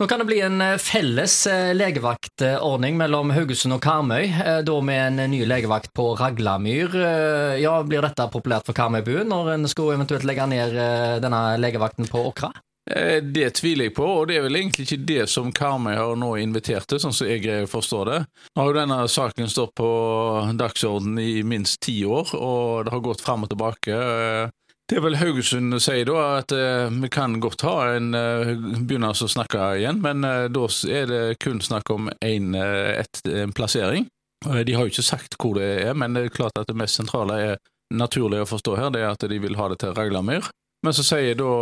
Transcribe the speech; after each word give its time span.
Nå 0.00 0.06
kan 0.06 0.18
det 0.18 0.24
bli 0.24 0.40
en 0.40 0.60
eh, 0.60 0.76
felles 0.78 1.46
eh, 1.50 1.74
legevaktordning 1.74 2.94
mellom 3.00 3.32
Haugesund 3.34 3.74
og 3.74 3.80
Karmøy, 3.82 4.28
eh, 4.30 4.58
da 4.62 4.76
med 4.78 5.18
en 5.18 5.32
ny 5.32 5.40
legevakt 5.42 5.90
på 5.90 6.12
Raglamyr. 6.20 6.94
Ja, 7.58 7.72
Blir 7.82 8.06
dette 8.06 8.28
populært 8.30 8.68
for 8.68 8.78
Karmøybuen 8.78 9.26
når 9.32 9.56
en 9.56 9.66
skulle 9.66 9.96
eventuelt 9.98 10.22
legge 10.28 10.46
ned 10.46 10.76
denne 11.24 11.40
legevakten 11.58 12.06
på 12.06 12.22
Åkra? 12.28 12.52
Det 12.88 13.48
tviler 13.58 13.88
jeg 13.88 13.94
på, 13.98 14.06
og 14.20 14.30
det 14.30 14.38
er 14.38 14.46
vel 14.46 14.60
egentlig 14.60 14.86
ikke 14.86 15.08
det 15.10 15.26
som 15.28 15.50
Karmøy 15.52 15.98
har 15.98 16.14
nå 16.16 16.30
invitert 16.40 16.86
til, 16.88 17.02
sånn 17.02 17.12
som 17.12 17.28
jeg 17.28 17.66
forstår 17.68 18.12
det. 18.12 18.20
Nå 18.54 18.62
har 18.62 18.70
jo 18.70 18.78
denne 18.78 19.00
saken 19.10 19.50
stått 19.50 19.74
på 19.76 19.90
dagsordenen 20.62 21.18
i 21.20 21.42
minst 21.42 21.82
ti 21.84 21.98
år, 22.06 22.32
og 22.38 22.86
det 22.86 22.94
har 22.94 23.04
gått 23.04 23.26
fram 23.26 23.44
og 23.44 23.50
tilbake. 23.50 23.98
Det 24.88 24.96
er 24.96 25.02
vel 25.04 25.18
Haugesund 25.20 25.74
sier 25.84 26.06
da, 26.08 26.20
at 26.40 26.52
uh, 26.56 26.86
vi 26.88 27.10
kan 27.12 27.34
godt 27.44 27.60
ha 27.66 27.74
en 27.92 28.14
uh, 28.16 28.54
begynne 28.56 29.10
å 29.12 29.28
snakke 29.28 29.60
igjen, 29.76 29.98
men 30.00 30.24
uh, 30.24 30.46
da 30.48 30.62
er 30.88 31.10
det 31.10 31.24
kun 31.44 31.60
snakk 31.60 31.92
om 31.92 32.08
en, 32.24 32.54
et, 32.56 33.20
en 33.28 33.52
plassering. 33.52 34.08
De 34.64 34.72
har 34.72 34.86
jo 34.86 34.92
ikke 34.94 35.04
sagt 35.04 35.36
hvor 35.42 35.58
det 35.58 35.66
er, 35.82 35.92
men 35.98 36.16
det 36.16 36.22
er 36.24 36.32
klart 36.32 36.56
at 36.56 36.70
det 36.70 36.78
mest 36.78 36.96
sentrale 36.96 37.36
er 37.36 37.60
naturlig 37.92 38.40
å 38.40 38.48
forstå 38.48 38.78
her, 38.78 38.90
det 38.94 39.02
er 39.02 39.12
at 39.12 39.28
de 39.28 39.40
vil 39.42 39.58
ha 39.58 39.68
det 39.68 39.80
til 39.82 39.92
Raglamyr. 39.92 40.48
Men 40.86 40.94
så 40.94 41.02
sier 41.02 41.34
da 41.34 41.52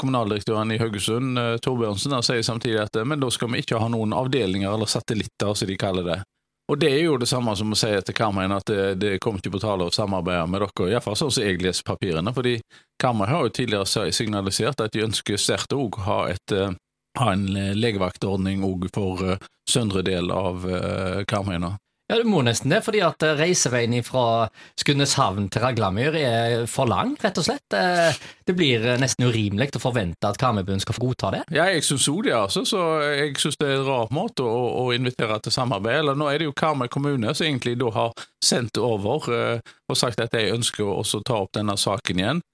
kommunaldirektøren 0.00 0.72
i 0.72 0.78
Haugesund, 0.80 1.38
Torbjørnsen, 1.62 2.14
sier 2.24 2.40
samtidig 2.46 2.80
at 2.86 2.96
men 3.04 3.20
da 3.20 3.28
skal 3.30 3.52
vi 3.52 3.60
ikke 3.60 3.78
ha 3.82 3.90
noen 3.92 4.16
avdelinger 4.16 4.72
eller 4.72 4.88
satellitter, 4.88 5.52
som 5.52 5.68
de 5.68 5.76
kaller 5.78 6.08
det. 6.08 6.22
Og 6.66 6.78
det 6.82 6.88
er 6.90 7.04
jo 7.04 7.18
det 7.20 7.28
samme 7.30 7.52
som 7.54 7.70
å 7.70 7.76
si 7.78 7.92
til 8.02 8.16
Karmøy 8.16 8.48
at 8.50 8.66
det, 8.66 8.86
det 8.98 9.12
kommer 9.22 9.38
ikke 9.38 9.54
på 9.54 9.62
tale 9.62 9.86
å 9.86 9.94
samarbeide 9.94 10.48
med 10.50 10.64
dere, 10.64 10.88
iallfall 10.90 11.18
sånn 11.18 11.30
som 11.30 11.46
jeg 11.46 11.60
leser 11.62 11.86
papirene. 11.86 12.32
fordi 12.34 12.56
Karmøy 13.02 13.28
har 13.30 13.46
jo 13.46 13.54
tidligere 13.54 14.10
signalisert 14.12 14.82
at 14.82 14.92
de 14.92 15.04
ønsker 15.06 15.38
sterkt 15.38 15.76
å 15.76 15.86
ha, 16.08 16.18
eh, 16.34 16.74
ha 17.20 17.32
en 17.32 17.46
legevaktordning 17.78 18.66
for 18.94 19.22
eh, 19.22 19.46
søndre 19.70 20.02
del 20.02 20.32
av 20.34 20.66
eh, 20.66 21.22
Karmøy 21.30 21.60
nå. 21.62 21.76
Ja, 22.06 22.20
du 22.22 22.28
må 22.30 22.38
nesten 22.46 22.70
det, 22.70 22.84
fordi 22.86 23.00
at 23.02 23.24
eh, 23.26 23.34
reiseveien 23.34 23.96
fra 24.06 24.46
Skudeneshavn 24.78 25.48
til 25.50 25.64
Raglamyr 25.64 26.14
er 26.20 26.52
for 26.70 26.86
lang, 26.86 27.16
rett 27.18 27.40
og 27.40 27.46
slett. 27.48 27.74
Eh, 27.74 28.14
det 28.46 28.54
blir 28.54 28.84
eh, 28.86 28.98
nesten 29.02 29.26
urimelig 29.26 29.72
å 29.74 29.82
forvente 29.82 30.30
at 30.30 30.38
Karmøybuen 30.38 30.84
skal 30.84 30.94
få 30.94 31.02
godta 31.08 31.32
det. 31.34 31.42
Ja, 31.56 31.66
jeg 31.72 31.82
syns 31.82 32.06
òg 32.12 32.22
det, 32.28 32.36
altså. 32.38 32.62
Så 32.68 32.82
jeg 33.10 33.34
syns 33.42 33.58
det 33.58 33.72
er 33.72 33.80
en 33.80 33.88
rar 33.88 34.14
måte 34.14 34.46
å, 34.46 34.60
å, 34.84 34.86
invitere 34.94 35.40
til 35.42 35.56
samarbeid. 35.56 36.04
Eller 36.04 36.20
nå 36.20 36.30
er 36.30 36.38
det 36.38 36.46
jo 36.46 36.54
Karmøy 36.54 36.86
kommune 36.94 37.34
som 37.34 37.48
egentlig 37.48 37.74
da 37.82 37.90
har 37.98 38.14
sendt 38.44 38.78
over 38.78 39.26
og 39.26 39.98
sagt 39.98 40.22
at 40.22 40.30
de 40.30 40.52
ønsker 40.54 40.86
å 40.86 41.02
ta 41.26 41.40
opp 41.40 41.56
denne 41.58 41.74
saken 41.80 42.22
igjen. 42.22 42.44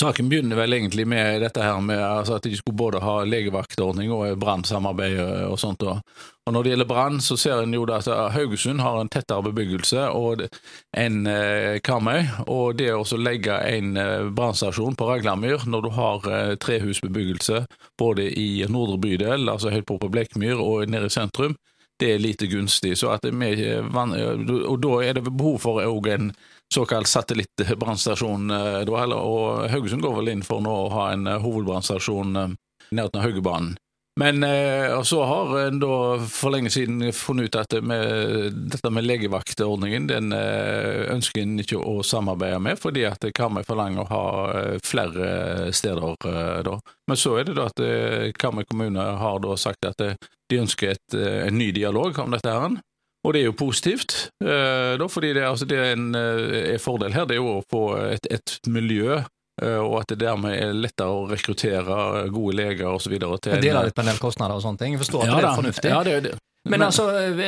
Saken 0.00 0.28
begynner 0.28 0.56
vel 0.56 0.72
egentlig 0.72 1.04
med 1.08 1.42
dette 1.42 1.60
her 1.60 1.80
med 1.84 1.98
altså 2.00 2.38
at 2.38 2.46
de 2.48 2.56
skulle 2.56 2.78
både 2.78 3.02
ha 3.04 3.18
legevaktordning 3.28 4.08
og 4.14 4.38
brannsamarbeid 4.40 5.18
og 5.50 5.58
sånt. 5.60 5.82
Og 5.84 6.54
når 6.54 6.64
det 6.64 6.70
gjelder 6.72 6.88
brann, 6.88 7.18
så 7.20 7.36
ser 7.36 7.62
en 7.62 7.74
jo 7.76 7.84
at 7.92 8.08
Haugesund 8.32 8.80
har 8.80 8.96
en 9.00 9.10
tettere 9.12 9.44
bebyggelse 9.50 10.06
enn 10.96 11.18
eh, 11.28 11.76
Karmøy. 11.84 12.30
Og 12.48 12.78
det 12.80 12.88
å 12.96 13.04
legge 13.20 13.58
en 13.60 13.96
eh, 14.00 14.30
brannstasjon 14.32 14.96
på 14.96 15.10
Raglamyr 15.10 15.66
når 15.68 15.84
du 15.84 15.90
har 15.98 16.30
eh, 16.30 16.54
trehusbebyggelse 16.64 17.66
både 18.00 18.30
i 18.40 18.64
nordre 18.72 18.96
bydel, 19.04 19.50
altså 19.52 19.74
helt 19.74 19.88
på 19.90 19.98
på 20.00 20.08
Blekmyr 20.08 20.56
og 20.56 20.88
nede 20.88 21.10
i 21.10 21.12
sentrum, 21.12 21.58
det 22.00 22.14
er 22.14 22.24
lite 22.24 22.48
gunstig. 22.48 22.96
Så 22.96 23.12
at 23.12 23.28
er 23.28 23.84
og 23.84 24.80
da 24.80 25.02
er 25.04 25.20
det 25.20 25.28
behov 25.28 25.60
for 25.60 25.84
en 25.84 26.32
såkalt 26.74 27.08
satellittbrannstasjon. 27.08 28.50
Eh, 28.50 29.14
og 29.16 29.70
Haugesund 29.70 30.02
går 30.02 30.18
vel 30.20 30.34
inn 30.34 30.46
for 30.46 30.62
nå 30.64 30.74
å 30.86 30.90
ha 30.94 31.12
en 31.14 31.26
eh, 31.26 31.40
hovedbrannstasjon 31.42 32.36
i 32.40 32.48
nærheten 32.96 33.20
av 33.20 33.26
Haugebanen. 33.26 33.78
Men 34.20 34.42
så 35.06 35.22
har 35.24 35.52
en 35.60 35.78
da 35.80 35.96
for 36.28 36.52
lenge 36.52 36.68
siden 36.74 36.98
funnet 37.14 37.46
ut 37.46 37.56
at 37.56 37.76
med, 37.86 38.56
dette 38.68 38.90
med 38.92 39.06
legevaktordningen 39.06 40.08
den 40.10 40.34
ønsker 40.34 41.40
en 41.40 41.62
ikke 41.62 41.78
å 41.78 42.02
samarbeide 42.04 42.58
med, 42.60 42.76
fordi 42.82 43.06
at 43.08 43.24
Karmøy 43.32 43.62
forlanger 43.64 44.02
å 44.02 44.08
ha 44.10 44.64
flere 44.84 45.70
steder 45.72 46.18
da. 46.66 46.76
Men 47.08 47.22
så 47.22 47.38
er 47.38 47.48
det 47.48 47.56
da 47.56 47.70
at 47.70 47.80
Karmøy 48.36 48.66
kommune 48.68 49.06
har 49.22 49.40
da 49.46 49.56
sagt 49.56 49.88
at 49.88 50.02
de 50.02 50.60
ønsker 50.66 50.98
et, 50.98 51.18
en 51.46 51.56
ny 51.56 51.70
dialog 51.78 52.18
om 52.20 52.34
dette. 52.34 52.50
her, 52.50 52.76
og 53.20 53.34
det 53.34 53.42
er 53.42 53.50
jo 53.50 53.56
positivt, 53.58 54.14
eh, 54.44 54.94
da, 55.00 55.08
fordi 55.10 55.34
det, 55.36 55.44
altså, 55.44 55.68
det 55.68 55.76
er 55.76 55.92
en 55.92 56.14
eh, 56.16 56.78
fordel 56.80 57.12
her. 57.12 57.26
Det 57.28 57.36
er 57.36 57.42
jo 57.42 57.58
å 57.58 57.66
få 57.68 57.84
et, 58.14 58.28
et 58.32 58.54
miljø 58.72 59.18
eh, 59.18 59.80
og 59.80 59.98
at 60.00 60.14
det 60.14 60.22
dermed 60.22 60.56
er 60.56 60.72
lettere 60.72 61.12
å 61.12 61.26
rekruttere 61.28 62.28
gode 62.32 62.56
leger 62.56 62.88
osv. 62.88 63.18
Dele 63.20 63.84
litt 63.84 63.96
på 63.96 64.06
en 64.06 64.12
del 64.12 64.22
kostnader 64.22 64.56
og 64.56 64.64
sånne 64.64 64.80
ting. 64.80 64.96
Jeg 64.96 65.04
forstår 65.04 65.26
at 65.26 65.32
ja, 65.34 65.36
det 65.36 65.50
er 65.50 65.60
fornuftig. 65.60 65.92
Ja, 65.92 66.00
det, 66.06 66.16
det, 66.24 66.38
men 66.68 66.82
altså, 66.84 67.06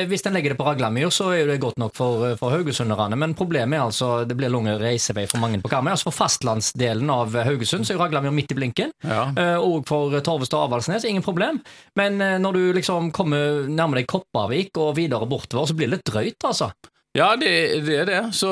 hvis 0.09 0.23
en 0.25 0.33
legger 0.33 0.53
det 0.53 0.57
på 0.57 0.65
Raglamyr, 0.65 1.11
så 1.13 1.27
er 1.35 1.45
det 1.51 1.59
godt 1.61 1.77
nok 1.77 1.93
for, 1.93 2.23
for 2.39 2.53
haugesunderne. 2.55 3.17
Men 3.19 3.35
problemet 3.37 3.77
er 3.77 3.83
altså 3.85 4.23
det 4.25 4.37
blir 4.39 4.49
lang 4.49 4.71
reisevei 4.81 5.27
for 5.29 5.43
mange 5.43 5.59
på 5.61 5.69
Karmøy. 5.69 5.91
Altså 5.93 6.09
For 6.09 6.17
fastlandsdelen 6.17 7.11
av 7.13 7.37
Haugesund 7.45 7.85
så 7.85 7.93
er 7.93 8.01
Raglamyr 8.01 8.33
midt 8.33 8.55
i 8.55 8.57
blinken. 8.57 8.95
Ja. 9.05 9.27
Eh, 9.37 9.59
og 9.61 9.85
for 9.89 10.17
Torvestad 10.25 10.57
og 10.63 10.71
Avaldsnes, 10.71 11.05
ingen 11.05 11.25
problem. 11.25 11.61
Men 11.99 12.17
eh, 12.21 12.39
når 12.41 12.57
du 12.57 12.63
liksom 12.79 13.11
kommer 13.13 13.69
nærmere 13.69 14.01
deg 14.01 14.09
Kopervik 14.09 14.81
og 14.81 14.95
videre 14.97 15.29
bortover, 15.29 15.69
så 15.69 15.77
blir 15.77 15.91
det 15.91 15.99
litt 15.99 16.09
drøyt, 16.09 16.49
altså. 16.49 16.71
Ja, 17.13 17.35
det, 17.37 17.51
det, 17.85 17.97
er 18.01 18.09
det. 18.09 18.21
Så 18.33 18.49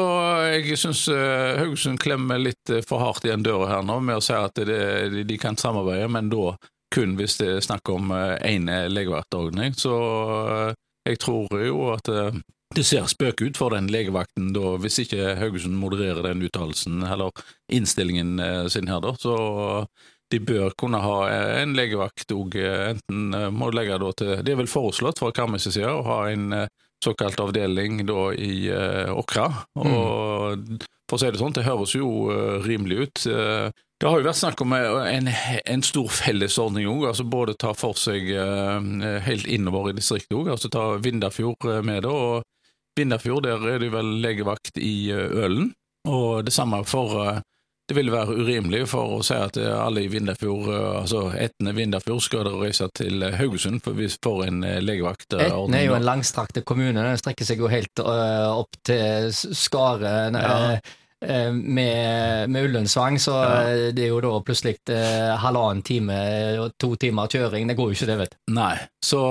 jeg 0.54 0.78
syns 0.78 1.08
uh, 1.10 1.58
Haugesund 1.58 1.98
klemmer 2.02 2.38
litt 2.38 2.70
for 2.86 3.02
hardt 3.02 3.26
igjen 3.26 3.42
døra 3.42 3.72
her 3.72 3.88
nå 3.88 3.98
med 4.06 4.20
å 4.20 4.22
si 4.22 4.36
at 4.38 4.62
det, 4.62 5.24
de 5.26 5.38
kan 5.42 5.58
samarbeide, 5.58 6.06
men 6.14 6.30
da 6.30 6.52
kun 6.94 7.18
hvis 7.20 7.38
det 7.40 7.50
er 7.56 7.66
snakk 7.66 7.90
om 7.94 8.12
eh, 8.16 8.88
legevaktordning. 8.92 9.76
Så 9.78 9.96
eh, 10.52 10.80
jeg 11.10 11.22
tror 11.24 11.62
jo 11.64 11.92
at 11.96 12.12
eh, 12.12 12.40
det 12.76 12.86
ser 12.88 13.10
spøk 13.12 13.42
ut 13.44 13.60
for 13.60 13.76
den 13.76 13.90
legevakten 13.92 14.54
da, 14.56 14.78
hvis 14.80 15.02
ikke 15.04 15.36
Haugesund 15.42 15.76
modererer 15.76 16.24
den 16.24 16.44
uttalelsen, 16.48 17.02
eller 17.04 17.36
innstillingen 17.68 18.40
sin 18.72 18.88
her, 18.88 19.02
da. 19.04 19.12
Så 19.20 19.34
de 20.32 20.40
bør 20.40 20.72
kunne 20.80 21.02
ha 21.04 21.18
en 21.60 21.76
legevakt 21.76 22.32
òg, 22.32 22.56
enten 22.56 23.36
må 23.52 23.68
legge 23.76 23.98
da 24.00 24.14
til 24.16 24.32
Det 24.40 24.54
er 24.54 24.62
vel 24.62 24.72
foreslått 24.72 25.20
fra 25.20 25.34
Karmøys 25.36 25.68
side 25.68 25.92
å 25.92 26.06
ha 26.08 26.22
en 26.32 26.56
såkalt 27.04 27.44
avdeling 27.44 28.06
da 28.08 28.30
i 28.40 28.72
Åkra. 29.20 29.50
Mm. 29.76 29.92
Og 29.92 30.64
mm. 30.64 30.88
for 31.12 31.20
å 31.20 31.22
si 31.26 31.28
det 31.28 31.44
sånn, 31.44 31.58
det 31.60 31.68
høres 31.68 31.98
jo 32.00 32.08
rimelig 32.64 33.02
ut. 33.04 33.28
Det 34.02 34.10
har 34.10 34.18
jo 34.18 34.26
vært 34.26 34.40
snakk 34.40 34.62
om 34.64 34.72
eh, 34.74 34.96
en, 35.14 35.30
en 35.76 35.84
stor 35.86 36.08
fellesordning 36.10 36.88
òg, 36.90 37.04
altså 37.12 37.26
både 37.30 37.54
ta 37.62 37.76
for 37.78 37.98
seg 38.00 38.32
uh, 38.34 38.82
helt 39.22 39.46
innover 39.46 39.92
i 39.92 39.98
distriktet 40.00 40.34
òg, 40.40 40.50
altså 40.56 40.72
ta 40.74 40.88
Vindafjord 40.98 41.68
eh, 41.70 41.84
med 41.86 42.02
det. 42.08 42.10
og 42.10 42.98
Vindafjord, 42.98 43.46
der 43.46 43.62
er 43.70 43.78
det 43.80 43.92
vel 43.94 44.10
legevakt 44.24 44.80
i 44.82 45.14
Ølen, 45.14 45.70
og 46.10 46.48
det 46.48 46.54
samme 46.56 46.82
for 46.90 47.14
det 47.88 47.96
vil 47.96 48.10
være 48.12 48.34
urimelig 48.42 48.82
for 48.90 49.20
å 49.20 49.22
si 49.24 49.36
at 49.36 49.58
alle 49.60 50.04
i 50.06 50.10
Vindafjord, 50.12 50.68
altså 51.04 51.22
Etne 51.38 51.74
Vindafjord, 51.76 52.24
skal 52.26 52.50
reise 52.58 52.88
til 52.98 53.24
Haugesund 53.38 53.84
for, 53.86 54.00
for 54.24 54.46
en 54.48 54.64
legevaktordning. 54.84 55.68
Etne 55.68 55.80
er 55.80 55.88
jo 55.88 55.98
en 55.98 56.08
langstrakte 56.08 56.66
kommune, 56.68 56.98
den 56.98 57.22
strekker 57.22 57.48
seg 57.48 57.62
jo 57.64 57.72
helt 57.72 58.04
opp 58.04 58.80
til 58.88 59.30
Skare. 59.36 60.16
Ja. 60.36 60.80
Eh, 61.26 61.54
med, 61.54 62.50
med 62.50 62.64
Ullensvang, 62.64 63.20
så 63.20 63.32
ja. 63.32 63.64
Eh, 63.64 63.94
det 63.94 64.08
er 64.08 64.10
jo 64.10 64.22
da 64.24 64.40
plutselig 64.46 64.80
eh, 64.90 65.34
halvannen 65.38 65.84
time 65.86 66.16
og 66.64 66.74
to 66.82 66.96
timer 66.98 67.30
kjøring. 67.30 67.70
Det 67.70 67.78
går 67.78 67.92
jo 67.92 67.98
ikke, 67.98 68.08
det, 68.10 68.18
vet 68.24 68.34
du. 68.34 68.40
Nei, 68.58 68.74
så 69.06 69.22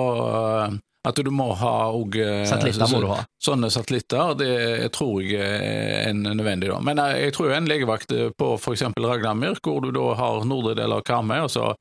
at 1.08 1.16
du 1.16 1.30
må 1.32 1.48
ha 1.56 1.72
òg 1.96 2.18
Satellitter 2.46 2.92
må 2.92 3.00
du 3.02 3.08
ha. 3.10 3.22
Sånne 3.42 3.70
satellitter, 3.72 4.34
det 4.38 4.90
tror 4.94 5.24
jeg 5.24 5.40
er 5.40 6.12
nødvendig. 6.14 6.68
da. 6.70 6.78
Men 6.84 7.00
jeg 7.16 7.32
tror 7.34 7.56
en 7.56 7.66
legevakt 7.70 8.12
på 8.38 8.52
f.eks. 8.58 8.84
Ragnarmyr 9.00 9.58
hvor 9.64 9.80
du 9.82 9.90
da 9.96 10.12
har 10.20 10.44
nordre 10.46 10.76
del 10.78 10.94
av 10.94 11.02
Karmøy, 11.08 11.40
altså 11.48 11.72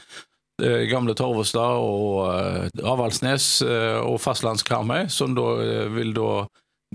gamle 0.59 1.13
Torvestad 1.15 1.83
og 1.83 2.79
Avaldsnes 2.83 3.59
og 3.63 4.17
fastlands-Karmøy, 4.23 5.05
som 5.11 5.35
da 5.35 5.51
vil 5.93 6.15
da 6.15 6.31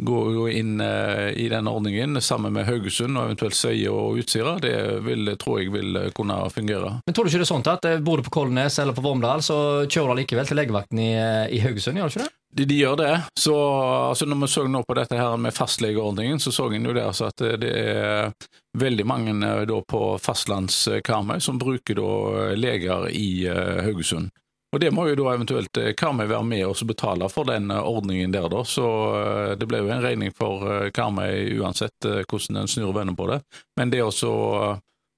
gå 0.01 0.49
inn 0.51 0.81
uh, 0.81 1.31
i 1.31 1.49
den 1.49 1.69
ordningen 1.69 2.21
sammen 2.21 2.53
med 2.53 2.67
Haugesund 2.67 3.19
og 3.19 3.29
eventuelt 3.29 3.55
Søye 3.55 3.91
og 3.91 4.19
Utsira. 4.19 4.57
Det 4.59 4.75
vil, 5.07 5.31
tror 5.39 5.61
jeg 5.61 5.71
vil 5.75 5.97
eh, 5.97 6.11
kunne 6.15 6.39
fungere. 6.51 6.97
Men 7.07 7.15
Tror 7.15 7.25
du 7.25 7.31
ikke 7.31 7.43
det 7.43 7.47
er 7.47 7.53
sånn 7.53 7.67
at 7.71 7.87
eh, 7.89 8.01
bor 8.03 8.19
du 8.19 8.27
på 8.27 8.35
Kolnes 8.35 8.79
eller 8.83 8.97
på 8.97 9.05
Vormdal, 9.05 9.45
så 9.47 9.59
kjører 9.87 10.15
du 10.15 10.23
likevel 10.23 10.51
til 10.51 10.59
legevakten 10.59 10.99
i, 10.99 11.13
i 11.55 11.63
Haugesund, 11.63 12.01
gjør 12.01 12.11
du 12.11 12.17
ikke 12.17 12.27
det? 12.27 12.35
De, 12.55 12.67
de, 12.71 12.81
gjør 12.83 12.99
det. 12.99 13.13
Så 13.39 13.55
altså, 13.55 14.27
når 14.31 14.43
vi 14.43 14.51
så 14.51 14.67
nå 14.71 14.83
på 14.87 14.99
dette 14.99 15.19
her 15.19 15.39
med 15.43 15.55
fastlegeordningen, 15.55 16.43
så 16.43 16.53
så 16.55 16.69
en 16.71 16.87
jo 16.87 16.95
det 16.95 17.03
altså, 17.03 17.31
at 17.31 17.43
det 17.63 17.73
er 17.75 18.31
veldig 18.79 19.07
mange 19.07 19.35
da, 19.67 19.81
på 19.91 20.03
fastlands-Karmøy 20.23 21.43
som 21.43 21.59
bruker 21.59 21.99
da, 21.99 22.13
leger 22.55 23.09
i 23.11 23.47
uh, 23.51 23.83
Haugesund. 23.87 24.31
Og 24.75 24.81
Det 24.81 24.91
må 24.91 25.05
jo 25.07 25.15
da 25.15 25.37
eventuelt 25.37 25.79
eh, 25.79 25.93
Karmøy 25.95 26.27
være 26.27 26.47
med 26.51 26.65
og 26.67 26.81
betale 26.89 27.29
for 27.31 27.47
den 27.47 27.71
eh, 27.71 27.79
ordningen 27.79 28.33
der, 28.35 28.49
da. 28.51 28.65
Så 28.67 28.87
eh, 29.21 29.53
det 29.55 29.69
ble 29.71 29.85
jo 29.85 29.93
en 29.95 30.03
regning 30.03 30.35
for 30.35 30.91
Karmøy 30.91 31.61
uansett 31.61 32.09
hvordan 32.27 32.65
en 32.65 32.71
snur 32.71 32.91
og 32.91 33.15
på 33.15 33.29
det. 33.31 33.39
Men 33.79 33.95
det 33.95 34.03
å 34.03 34.11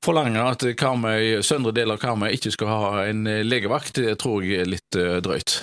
forlange 0.05 0.45
at 0.45 0.67
Karmøy, 0.77 1.41
søndre 1.41 1.73
del 1.73 1.95
av 1.95 2.03
Karmøy 2.05 2.37
ikke 2.37 2.53
skal 2.53 2.69
ha 2.69 3.07
en 3.07 3.25
legevakt, 3.49 3.97
det 3.97 4.19
tror 4.21 4.45
jeg 4.45 4.61
er 4.61 4.71
litt 4.77 5.01
drøyt. 5.25 5.57